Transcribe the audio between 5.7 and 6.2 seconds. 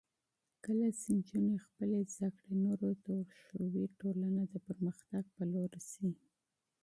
ځي.